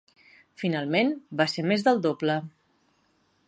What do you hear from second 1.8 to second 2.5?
del doble.